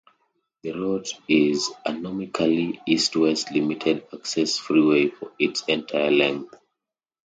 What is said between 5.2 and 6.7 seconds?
its entire length.